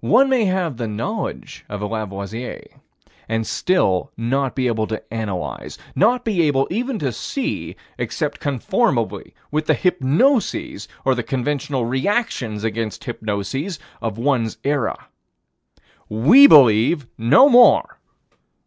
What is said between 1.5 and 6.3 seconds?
of a Lavoisier, and still not be able to analyze, not